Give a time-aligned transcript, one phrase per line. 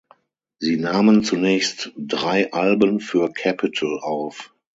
[0.57, 4.51] Sie nahmen zunächst drei Alben für Capitol auf.